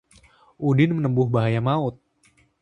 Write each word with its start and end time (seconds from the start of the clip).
Udin 0.67 0.91
menempuh 0.97 1.27
bahaya 1.35 1.61
maut 1.67 1.95